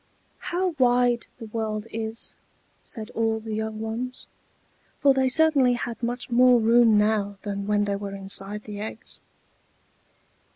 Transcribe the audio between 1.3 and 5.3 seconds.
the world is!" said all the young ones; for they